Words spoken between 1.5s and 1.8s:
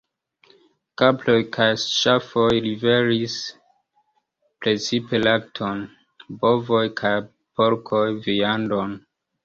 kaj